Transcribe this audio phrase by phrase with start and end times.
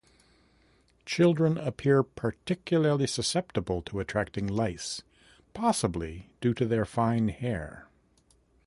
[1.05, 5.03] Children appear particularly susceptible to attracting lice,
[5.53, 7.87] possibly due to their fine hair.